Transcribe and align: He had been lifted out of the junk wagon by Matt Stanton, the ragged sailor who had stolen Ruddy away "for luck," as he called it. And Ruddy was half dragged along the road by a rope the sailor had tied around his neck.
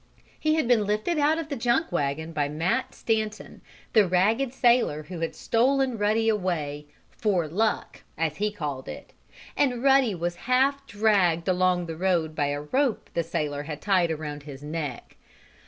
He 0.39 0.55
had 0.55 0.67
been 0.67 0.87
lifted 0.87 1.19
out 1.19 1.37
of 1.37 1.49
the 1.49 1.55
junk 1.55 1.91
wagon 1.91 2.33
by 2.33 2.49
Matt 2.49 2.95
Stanton, 2.95 3.61
the 3.93 4.07
ragged 4.07 4.51
sailor 4.51 5.03
who 5.03 5.19
had 5.19 5.35
stolen 5.35 5.95
Ruddy 5.99 6.27
away 6.27 6.87
"for 7.11 7.47
luck," 7.47 8.01
as 8.17 8.37
he 8.37 8.51
called 8.51 8.87
it. 8.89 9.13
And 9.55 9.83
Ruddy 9.83 10.15
was 10.15 10.37
half 10.49 10.87
dragged 10.87 11.47
along 11.47 11.85
the 11.85 11.95
road 11.95 12.33
by 12.33 12.47
a 12.47 12.61
rope 12.63 13.11
the 13.13 13.21
sailor 13.21 13.61
had 13.61 13.79
tied 13.79 14.09
around 14.09 14.41
his 14.41 14.63
neck. 14.63 15.17